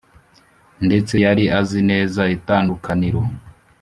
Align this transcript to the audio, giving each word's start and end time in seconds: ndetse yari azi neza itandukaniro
ndetse 0.85 1.13
yari 1.25 1.43
azi 1.59 1.79
neza 1.91 2.21
itandukaniro 2.37 3.21